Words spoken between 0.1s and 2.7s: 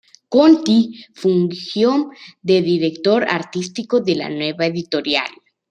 Conti fungió de